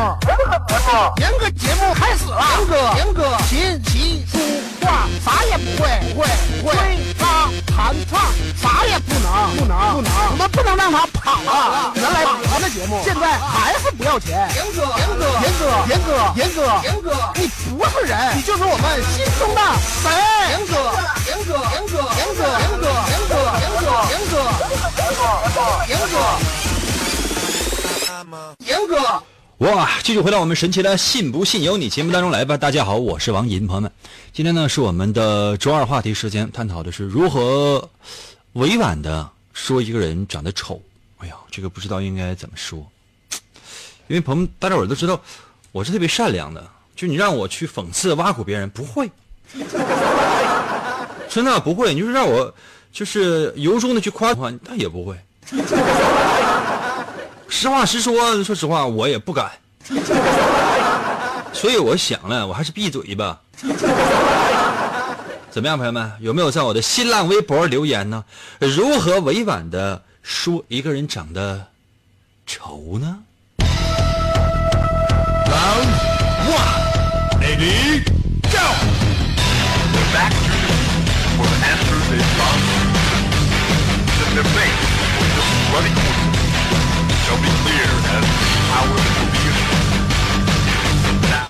[1.18, 2.44] 严哥节目开始了。
[2.58, 4.38] 严哥，严哥，琴棋书
[4.82, 6.28] 画啥也不会，不会，
[6.62, 6.76] 不会。
[6.76, 8.20] 吹拉弹唱
[8.62, 10.12] 啥也不能，不能，不能。
[10.32, 11.92] 我们不能让他跑了。
[11.96, 14.50] 原来跑的节目，现在还是不要钱。
[14.56, 19.62] 严哥，严哥，严哥，严哥，严哥，严哥，你不是人，你就是我们心中的
[20.04, 20.12] 神。
[20.50, 20.74] 严哥，
[21.28, 23.36] 严哥，严哥，严哥，严哥，严哥，
[24.12, 24.36] 严哥，
[24.68, 24.76] 严
[25.08, 26.16] 哥，严哥，
[28.66, 29.24] 严哥。
[29.60, 29.90] 哇！
[30.04, 32.56] 继续回到我们神奇的“信不信由你”节目当中来吧。
[32.56, 33.92] 大家好，我是王银，朋友们，
[34.32, 37.90] 今天呢是我们的周二话题时间，探讨的是如何
[38.54, 40.80] 委婉的说一个人长得丑。
[41.18, 42.86] 哎呀，这个不知道应该怎么说，
[44.08, 45.20] 因为朋友们大家伙都知道，
[45.72, 46.64] 我是特别善良的，
[46.96, 49.10] 就你让我去讽刺挖苦别人，不会，
[51.28, 51.96] 真的不会。
[51.96, 52.54] 你就是让我
[52.94, 55.18] 就是由衷的去夸夸，那也不会。
[57.58, 59.52] 实话实说说实话我也不敢。
[61.52, 63.42] 所以我想呢我还是闭嘴吧。
[65.50, 68.24] 怎么样朋友们有没有在我的新浪微博留言呢？
[68.60, 71.66] 如何委婉的说一个人长得
[72.46, 73.18] 丑呢
[85.68, 86.17] ？Roundoneababygo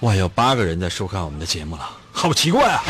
[0.01, 2.81] 哇，有八个人在收看我们的节目了，好奇怪啊！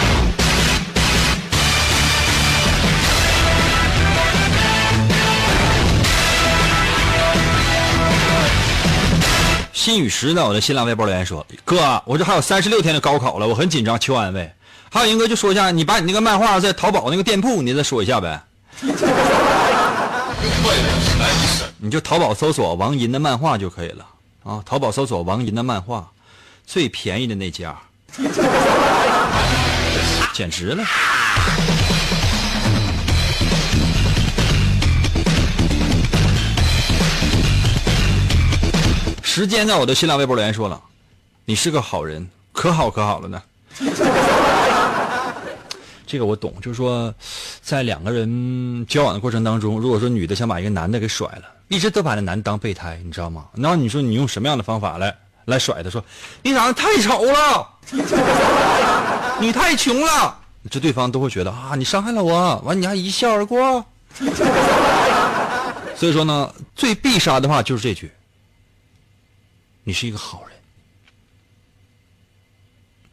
[9.74, 10.46] 新雨石呢？
[10.46, 14.52] 我的新浪微博留言说：“哥，我这还有三十六天的高考了，我很紧张，求安慰。”
[14.92, 18.42] 还有英哥就说一下，你把你那个漫画在淘宝那个店铺，你再说一下呗。
[21.80, 24.04] 你就淘宝搜索王银的漫画就可以了
[24.44, 24.64] 啊！
[24.66, 26.08] 淘宝搜索王银的漫画，
[26.66, 27.78] 最便宜的那家，
[30.34, 30.84] 简直了！
[39.22, 40.82] 时间在我的新浪微博留言说了，
[41.46, 43.40] 你是个好人，可好可好了呢。
[46.08, 47.14] 这个我懂，就是说，
[47.62, 53.48] 在两个人交往的过程当中，如果说女的想把一个男的给甩了，一直都把那男的当备胎，你知道吗？
[53.54, 55.14] 然后你说你用什么样的方法来
[55.46, 55.90] 来甩他？
[55.90, 56.04] 说
[56.42, 57.70] 你长得太丑了，
[59.40, 60.40] 你太穷了，
[60.72, 63.86] 这对方都会觉得啊，你伤害了我，完你还一笑而过。
[65.96, 68.10] 所以说呢，最必杀的话就是这句：
[69.84, 70.44] 你是一个好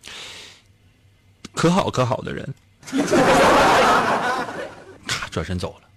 [0.05, 0.13] 人，
[1.55, 2.55] 可好可好的人。
[5.07, 5.89] 咔，转身走了。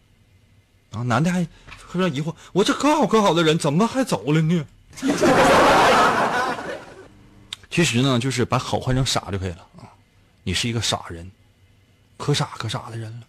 [0.92, 1.46] 然后男的还
[1.92, 4.66] 非常疑惑：“我这可好可好的人，怎么还走了呢？”
[7.70, 9.86] 其实呢，就是把好换成傻就可以了啊！
[10.44, 11.30] 你是一个傻人，
[12.18, 13.28] 可傻可傻的人了。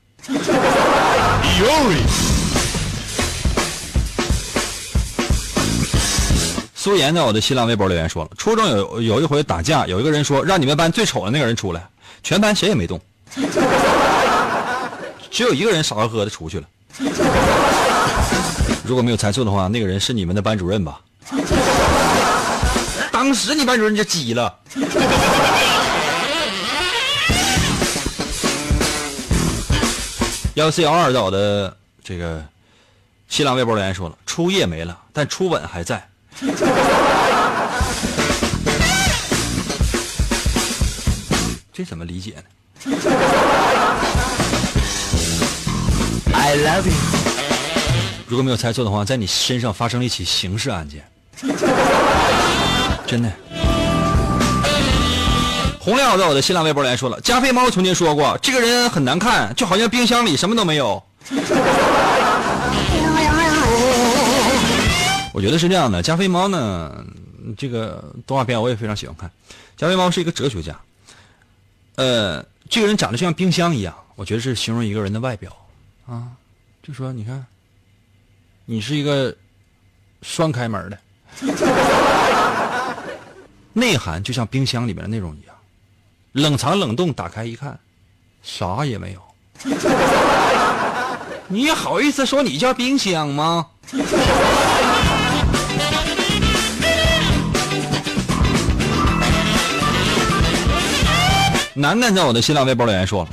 [6.75, 11.87] 苏妍在我的新浪微博留言说了：初中有有一回打架，有一个人说让你们班最丑的那个人出来，
[12.23, 12.99] 全班谁也没动。
[15.31, 16.67] 只有一个人傻呵呵的出去了。
[18.85, 21.01] 如果没有猜错的话，那个人是你们的班主任吧？
[23.13, 24.59] 当时你班主任就急了。
[30.55, 32.45] 幺四幺二在我的这个
[33.29, 36.09] 新浪微博留言说了，初夜没了，但初吻还在。
[41.73, 42.43] 这怎么理解呢
[46.33, 46.93] I love you。
[48.27, 51.03] 如果没有猜错的话，在你身上发生了一起刑事案件，
[53.07, 53.33] 真的。
[55.81, 61.03] 红亮在我的新浪微博来说了，加菲猫曾经说过，这个人很难看，就好像冰箱里什么都没有。
[65.33, 66.93] 我觉得是这样的，加菲猫呢，
[67.57, 69.31] 这个动画片我也非常喜欢看。
[69.77, 70.77] 加菲猫是一个哲学家。
[71.97, 75.51] 呃，这个人长得就像冰箱一样，我觉得是形容一个人的外表，
[76.07, 76.29] 啊，
[76.83, 77.45] 就说你看，
[78.67, 79.35] 你是一个
[80.23, 80.99] 双开门的，
[83.73, 85.55] 内涵就像冰箱里面的内容一样，
[86.33, 87.79] 冷藏冷冻，打开一看，
[88.43, 89.23] 啥也没有。
[91.51, 93.67] 你好意思说你叫冰箱吗？
[101.79, 103.31] 楠楠在我的新浪微博留言说了，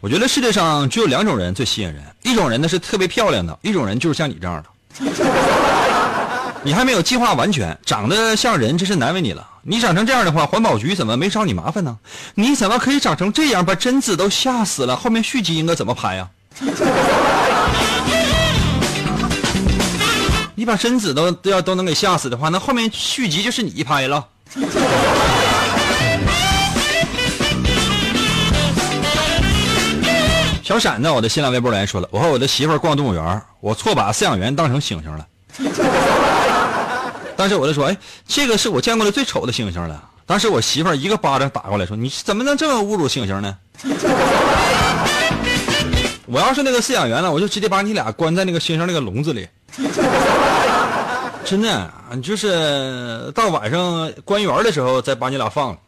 [0.00, 4.68] 我觉得世界上只有两种人最吸引人，一种人呢是特别漂亮的，一种人就是像你这样的。
[6.62, 9.46] 你还没有计划完全，长得像人真是难为你了。
[9.62, 11.98] 你长成这样的话，环保局怎么没找你麻烦呢？
[12.34, 14.96] 你怎么可以长成这样，把贞子都吓死了？
[14.96, 16.26] 后面续集应该怎么拍呀？
[20.54, 24.26] 你把贞子都都要都能给吓死的话，那后面续集就是你拍了。
[30.66, 35.24] 小闪在我的新浪微博来说了，我和我的媳妇儿逛动物园，我错把饲养员当成猩猩了。
[37.36, 40.02] 当时我就说，哎，这个是我见过的最丑的猩猩了。
[40.26, 43.56] 当时我媳妇儿一个巴掌打过来，说，你怎么能这么侮辱猩猩呢？
[46.26, 49.46] 我要是那个饲养员呢，我就直接把你俩关在那个猩猩那个笼子里。
[51.44, 55.78] 真的，就是到晚上关园的时候再把你俩放了。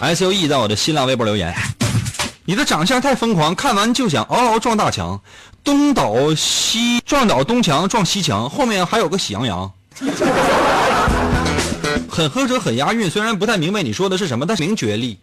[0.00, 1.54] S U E 在我的新浪微博留言，
[2.46, 5.20] 你的长相太疯狂，看完就想嗷嗷撞大墙，
[5.62, 9.70] 东倒西撞倒东墙撞西墙，后面还有个喜羊羊，
[12.08, 15.18] 很喝者很押韵，虽然不太明白你说的是什么，但是名绝力。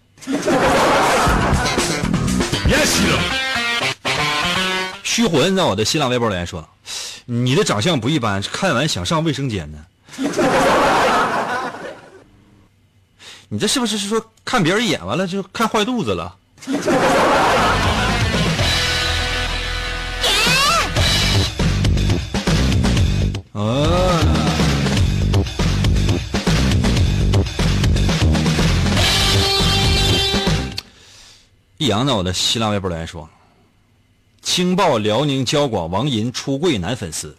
[5.04, 6.63] 虚魂在我的新浪微博留言说，
[7.26, 9.80] 你的长相不一般，看完想上卫生间呢。
[13.50, 16.36] 你这是不是是说看别人一眼完了就看坏肚子了？
[23.54, 24.20] 啊！
[31.78, 33.30] 易阳在我的新浪微博留言说
[34.44, 37.38] ：“青报辽宁交广王银出柜男粉丝。”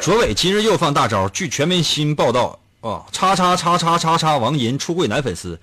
[0.00, 2.56] 卓伟今日又放大招，据全明星报道。
[2.80, 5.58] 哦，叉叉叉叉叉叉王银出柜男粉丝，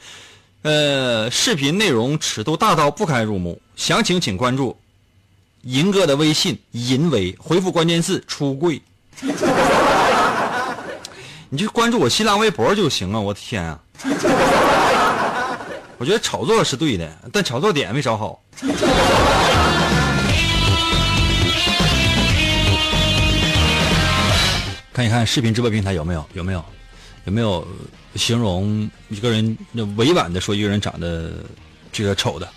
[0.63, 4.77] 呃，视频内容尺度大到不堪入目，详情请关注
[5.61, 8.81] 银哥的微信银为，回复关键字出柜，
[11.49, 13.21] 你就关注我新浪微博就行了。
[13.21, 13.79] 我的天啊，
[15.97, 18.41] 我觉得炒作是对的，但炒作点没找好。
[24.91, 26.63] 看一看视频直播平台有没有，有没有？
[27.25, 27.65] 有没有
[28.15, 29.57] 形容一个人
[29.95, 31.31] 委婉的说一个人长得
[31.91, 32.47] 这个丑的？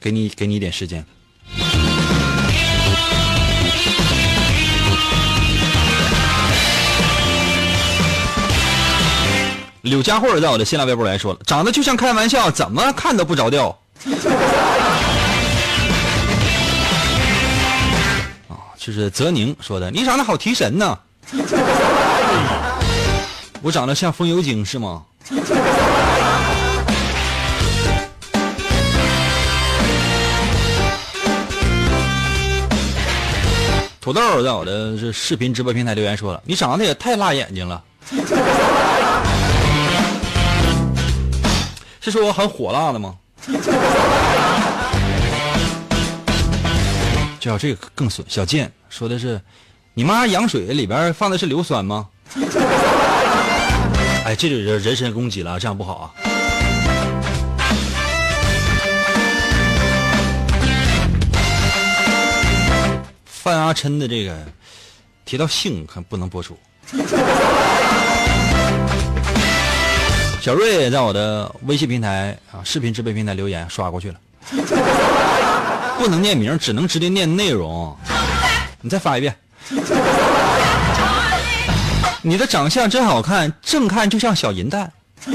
[0.00, 1.04] 给你给你一点时间。
[9.82, 13.68] 柳家慧在我的新浪微博来说了，长得就像开玩笑，怎么看都不着调。
[18.48, 20.98] 啊，就是泽宁说的，你长得好提神呢。
[23.60, 25.02] 我长得像风油精是吗？
[34.00, 37.84] 土豆在我的这视频直播平台留言说了：“你长得也太辣眼睛了。”
[42.00, 43.14] 是说我很火辣的吗？
[47.38, 48.26] 叫这个更损。
[48.30, 49.38] 小贱说的是
[49.92, 52.06] ：“你妈羊水里边放的是硫酸吗？”
[54.28, 56.12] 哎这就是人身攻击了这样不好啊。
[63.24, 64.36] 范阿琛的这个
[65.24, 66.54] 提到性可不能播出。
[70.42, 74.20] 小瑞也在我的微信平台啊视频直播平台留言刷过去了。
[75.96, 77.96] 不能念名只能直接念内容。
[78.82, 79.34] 你再发一遍。
[82.28, 84.92] 你的长相真好看，正看就像小银蛋。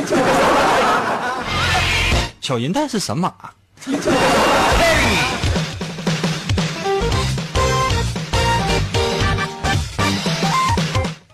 [2.40, 3.34] 小银蛋是神马。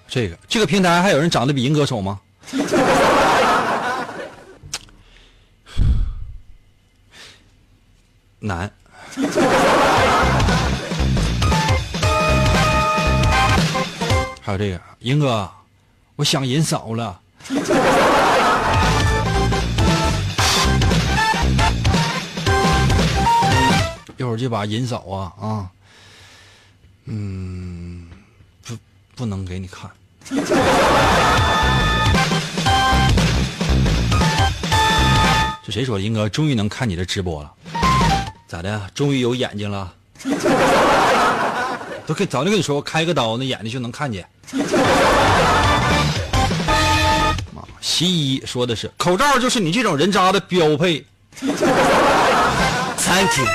[0.07, 2.17] 这个这个平台还有人长得比银哥丑吗？
[8.39, 8.71] 难。
[14.49, 15.47] 还有这个银哥，
[16.15, 17.19] 我想银嫂了。
[24.17, 25.69] 一会儿就把银嫂啊啊，
[27.05, 28.07] 嗯，
[28.65, 28.75] 不
[29.15, 29.87] 不能给你看。
[35.63, 36.03] 这谁说的？
[36.03, 37.53] 英哥终于能看你的直播了，
[38.47, 38.89] 咋的？
[38.95, 39.93] 终于有眼睛了？
[42.09, 44.27] 都跟早就跟你说我，开个刀那眼睛就能看见。
[47.79, 51.05] 西医说的是口罩就是你这种人渣的标配。
[52.97, 53.45] Thank you。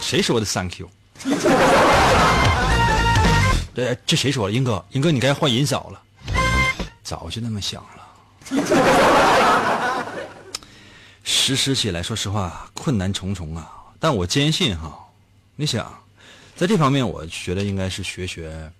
[0.00, 0.88] 谁说的 Thank you？
[3.74, 4.52] 这这谁说的？
[4.52, 6.00] 英哥，英哥你该换银嫂了。
[7.02, 7.88] 早就那么想了。
[11.24, 13.68] 实施起来，说实话困难重重啊。
[13.98, 14.96] 但我坚信哈，
[15.56, 15.92] 你想，
[16.56, 18.72] 在这方面，我觉得应该是学学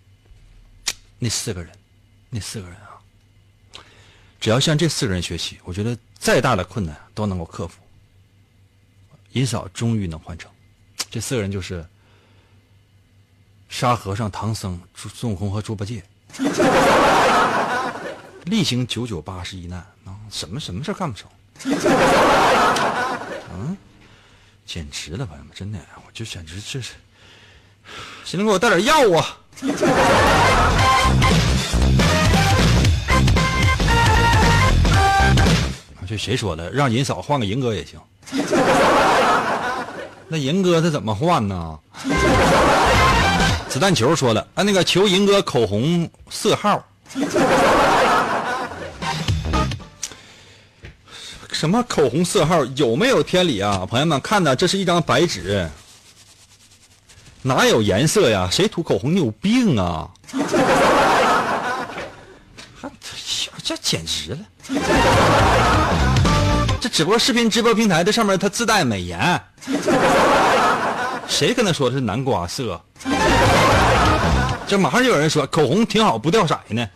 [1.18, 1.72] 那四个人，
[2.30, 2.90] 那四个人啊。
[4.40, 7.80] 只要向这四个人学习，我觉得再大的困难都能够克服。
[9.32, 10.50] 银嫂终于能换成，
[11.10, 11.86] 这四个人就是
[13.68, 16.04] 沙和尚、唐僧、孙悟空和猪八戒。
[18.46, 21.30] 历经九九八十一难啊，什么什么事干不成？
[23.54, 23.76] 嗯，
[24.66, 26.94] 简直了，朋友们，真的，我就简直这是，
[28.24, 29.36] 谁能给我带点药 啊？
[36.08, 36.70] 这谁说的？
[36.70, 37.98] 让银嫂换个银哥也行。
[40.28, 41.78] 那银哥他怎么换呢？
[43.68, 46.84] 子弹球说了，啊，那个求银哥口红色号。
[51.50, 52.64] 什么口红色号？
[52.76, 53.86] 有没有天理啊？
[53.88, 55.66] 朋友们，看的这是一张白纸，
[57.42, 58.48] 哪有颜色呀？
[58.50, 59.12] 谁涂口红？
[59.12, 60.08] 你有病啊！
[63.64, 64.38] 这简直了！
[66.80, 69.40] 这只不过视频直播平台，这上面它自带美颜。
[71.28, 72.80] 谁跟他说的是南瓜色？
[74.66, 76.86] 这马上就有人说口红挺好，不掉色呢。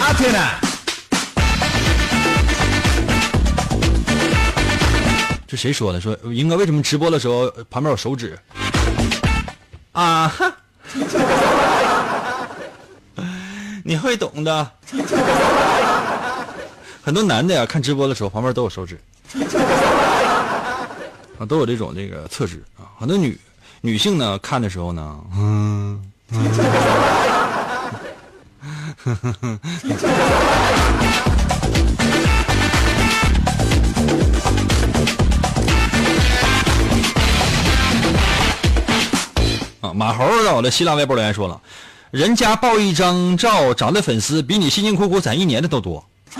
[0.00, 0.61] 阿天呐！
[5.52, 6.00] 这谁说的？
[6.00, 8.38] 说英哥为什么直播的时候旁边有手指？
[9.92, 10.50] 啊哈！
[13.84, 14.70] 你会懂的。
[17.02, 18.98] 很多男的呀，看直播的时候旁边都有手指，
[21.38, 22.88] 啊，都有这种这个侧指啊。
[22.98, 23.38] 很多女
[23.82, 26.02] 女性呢看的时候呢，嗯。
[39.82, 41.60] 啊，马猴在我的新浪微博留言说了，
[42.12, 46.02] 人家爆一张照，涨的粉丝比你辛辛苦苦攒一年的都多。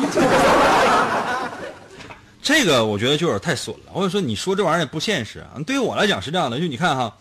[2.41, 3.93] 这个我觉得就有点太损了。
[3.93, 5.59] 或者说你说这玩意儿也不现实啊。
[5.67, 7.13] 对于我来讲是这样的，就你看哈，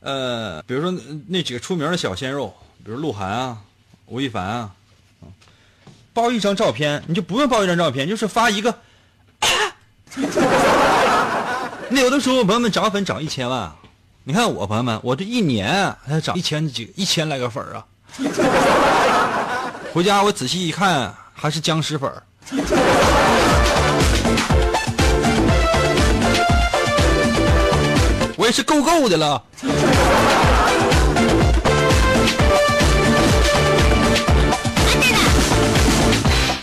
[0.00, 0.94] 呃，比如说
[1.28, 2.54] 那几个出名的小鲜肉，
[2.84, 3.56] 比如鹿晗啊、
[4.04, 4.70] 吴亦凡啊，
[6.12, 8.74] 爆一张照片，你就不用爆一张照片，就是发一个。
[11.88, 13.74] 那有的时候朋友们涨粉涨一千万。
[14.26, 17.84] 你看我朋友们，我这一年才涨一千几一千来个粉啊！
[19.92, 22.10] 回家我仔细一看，还是僵尸粉
[28.38, 29.42] 我也是够够的了。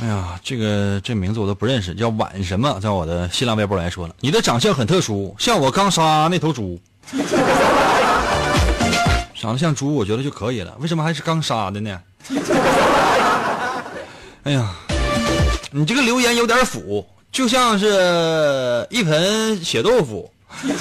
[0.01, 2.79] 哎呀，这个这名字我都不认识，叫晚什么？
[2.81, 6.81] 在我的新浪微博来说了，你的长相很特殊，像我刚杀那头猪。
[9.35, 10.75] 长得像猪，我觉得就可以了。
[10.79, 11.99] 为什么还是刚杀的呢？
[14.43, 14.69] 哎呀，
[15.71, 20.31] 你这个留言有点腐，就像是一盆血豆腐。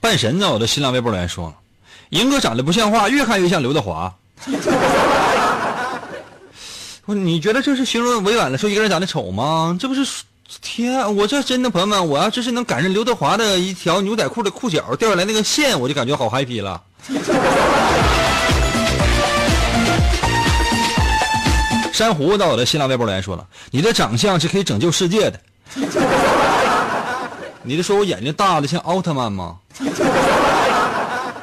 [0.00, 1.52] 半神在我的新浪微博留言说
[2.10, 4.14] ：“赢哥长得不像话，越看越像刘德华。”
[7.06, 9.76] 不，你觉得这是形容委婉的说一个人长得丑吗？
[9.78, 10.06] 这不是
[10.62, 16.82] 天，我这真的朋友们，我要这是能赶上刘德华的一条牛仔裤的裤脚掉下来那个线，我就感觉好 happy 了。
[21.92, 25.38] 珊瑚到我的新浪微博留言说了，你的长相是可以拯救世界的。
[27.62, 29.56] 你是说我眼睛大的像奥特曼吗？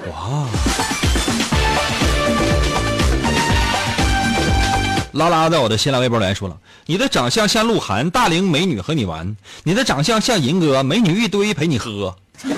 [0.09, 0.45] 哇！
[5.13, 6.55] 拉拉在我的新浪微博来说了，
[6.85, 12.15] 你的长相像鹿晗，大龄美女和你玩；你的长相像银哥，美女一堆陪你喝。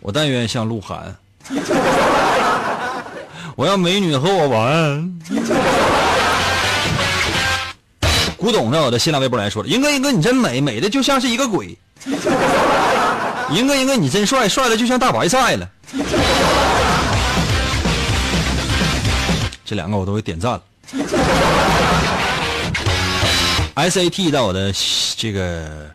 [0.00, 1.14] 我但愿像鹿晗，
[3.56, 5.20] 我要美女和我玩。
[8.36, 11.76] 古董在我的新浪微博来说了，银哥银哥你真美，美的就像是一个鬼。
[13.50, 15.68] 银哥银哥你真帅，帅的就像大白菜了。
[19.72, 20.62] 这两个我都给点赞了。
[23.74, 24.70] SAT 在我的
[25.16, 25.88] 这个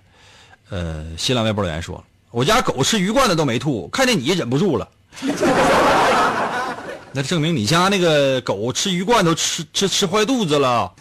[0.71, 4.89] 呃新浪微博留言说，我家狗吃鱼罐子都没吐，看见你忍不住了。
[7.13, 10.91] 那证明你家那个狗吃鱼罐头吃吃吃坏肚子了。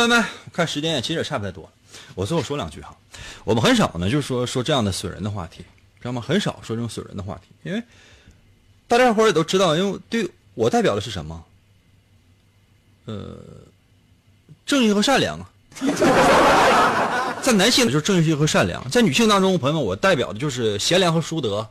[0.00, 1.70] 好了，朋友们，看时间其实也差不太多。
[2.14, 2.96] 我最后说两句哈，
[3.44, 5.58] 我们很少呢，就是说说这样的损人的话题，
[6.00, 6.24] 知道吗？
[6.26, 7.82] 很少说这种损人的话题，因为
[8.88, 11.44] 大家伙也都知道，因为对我代表的是什么？
[13.04, 13.36] 呃，
[14.64, 15.50] 正义和善良啊。
[17.42, 21.68] 在男性就是正义和善良，在女性当中，朋友们，我代表的就是贤良和淑德。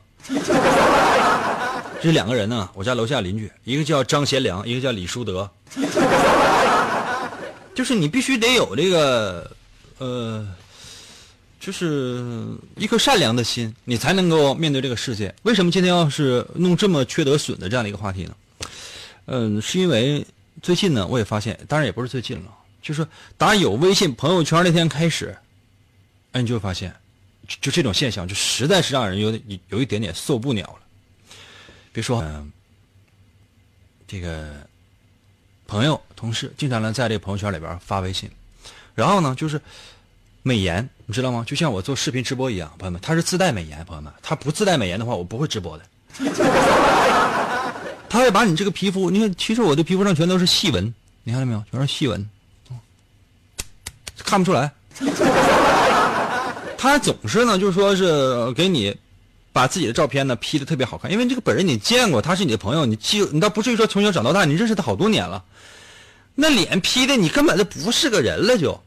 [2.00, 5.50] 这两个人呢，我家楼下邻居，一个叫张贤良，一个叫李淑德。
[7.80, 9.56] 就是你必须得有这个，
[10.00, 10.46] 呃，
[11.62, 15.34] 就是一颗善良的心，你才能够面对这个世界。
[15.44, 18.36] 为什么今天要是弄这么缺德损的这样的一个话题呢？
[19.28, 20.28] 嗯，是因为
[20.62, 23.08] 最近呢，我也发现，当然也不是最近了，就是
[23.38, 25.34] 打有微信朋友圈那天开始，
[26.34, 26.94] 哎，你就会发现，
[27.62, 30.80] 就这种现象，就实在是让人有点有一点点受不了了。
[31.94, 32.52] 别说，嗯，
[34.06, 34.68] 这个。
[35.70, 38.28] 朋友、同事经常呢在这朋友圈里边发微信，
[38.96, 39.62] 然后呢就是
[40.42, 41.44] 美颜，你知道吗？
[41.46, 45.84] 就像我做视频直播一样，朋友们，它是自带美颜，朋友们，它不自带美颜的话，我不会直播的。
[48.10, 50.92] 他会把你这个皮肤，你看，其实我的皮肤上全都是细纹，
[51.24, 51.64] 你看到没有？
[51.70, 52.28] 全是细纹，
[54.18, 54.72] 看不出来。
[56.80, 58.98] 他总是呢，就说是给你。
[59.52, 65.44] 把自己的照片呢 P 的特别好看，因为这个本人你见过，他是你的朋友，你记你倒不至于说从小长到大，你认识他好多年了，
[66.36, 68.80] 那脸 P 的你根本就不是个人了就。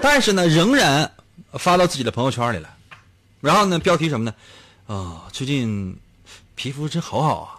[0.00, 1.10] 但是呢，仍然
[1.52, 2.68] 发到自己的朋友圈里了，
[3.40, 4.34] 然后呢，标题什么呢？
[4.86, 5.96] 啊，最近
[6.54, 7.56] 皮肤真好好啊，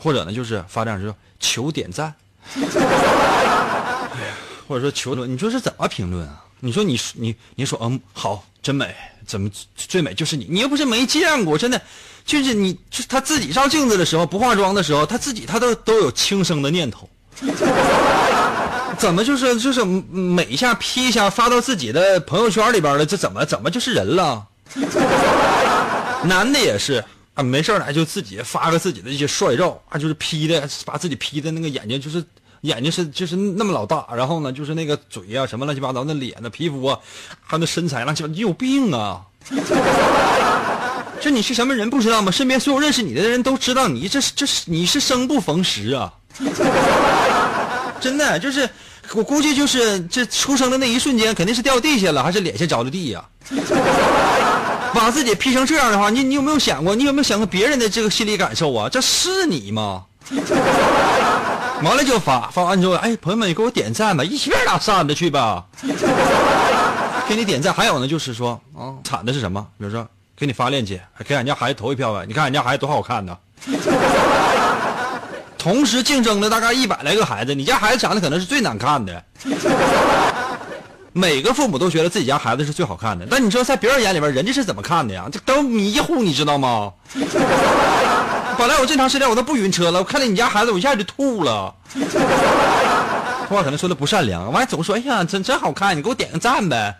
[0.00, 2.12] 或者呢，就是发这样就说求点赞，
[4.66, 6.42] 或者说求，你说是怎么评论啊？
[6.60, 8.94] 你说你你你说嗯好真美
[9.26, 11.80] 怎么最美就是你你又不是没见过真的，
[12.24, 17.08] 就是你就他自己照镜子的时候不化妆的时候他自己他都都有轻生的念头，
[18.98, 24.46] 怎么就是就是美一下 P 一下发到自己的朋友圈里边了这怎么怎么就是人了？
[26.24, 27.04] 男的也是
[27.34, 32.24] 啊没事来就自己发个自己的一些帅照啊就是 P 的把自己 P 的那个眼睛就是。
[32.66, 36.98] 眼睛是就是那么老大，然后呢，就是那个嘴啊，什么乱七八糟，那脸的皮肤啊，
[37.40, 39.22] 还有那身材乱七八，你有病啊！
[41.20, 42.30] 这你是什么人不知道吗？
[42.30, 46.12] 身边所有认识你的人都知道你这是这是你是生不逢时啊！
[48.00, 48.68] 真的就是，
[49.14, 53.24] 我估计就是这出生的那一瞬间肯定是掉地下了，还是脸先着的地呀？
[54.92, 56.94] 把自己 P 成这样的话，你你有没有想过？
[56.94, 58.88] 你有没有想过别人的这个心理感受啊？
[58.88, 60.04] 这是你吗？
[61.82, 65.64] 完了就发，发完之后，哎，朋友们，你给我点赞吧，一起打散的去吧，
[67.28, 67.72] 给你点赞。
[67.72, 69.64] 还有呢，就是说，啊，惨的是什么？
[69.78, 70.06] 比如说，
[70.36, 72.24] 给你发链接，还给俺家孩子投一票呗。
[72.26, 73.36] 你看俺家孩子多好看呢，
[75.58, 79.22] 同时竞争的大概一百来个孩子，你家孩子长得可能是最难看的。
[81.12, 85.26] 每个父母都觉得自己家孩子是最好看的，但你说在别人眼里边，人家是怎么看的呀？
[85.32, 86.92] 这都迷糊，你知道吗？
[88.58, 91.74] 本来我这长时间我都不晕车了，我看见你家孩子，我一下就吐了。
[93.48, 96.96] 话可能说的不善良，完还总说哎呀，真真好看，你给我点个赞呗。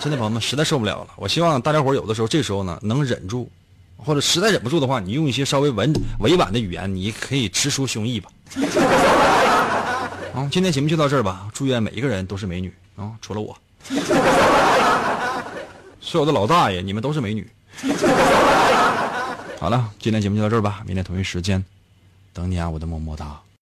[0.00, 1.06] 真的朋友们，实在受不了了。
[1.16, 3.50] 我希望大家伙有的时候这时候呢能忍住，
[3.96, 8.28] 或者实在忍不住的话，你用一些稍微文委婉的语言，你可以直抒胸臆吧。
[10.34, 11.46] 啊，今天节目就到这儿吧。
[11.54, 13.56] 祝愿每一个人都是美女啊，除了我。
[16.00, 17.50] 所有的老大爷，你们都是美女。
[19.66, 20.84] 好了，今天节目就到这儿吧。
[20.86, 21.64] 明天同一时间，
[22.32, 23.40] 等你啊，我的么么哒。